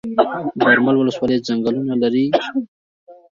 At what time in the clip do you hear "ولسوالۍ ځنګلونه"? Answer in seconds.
0.97-1.93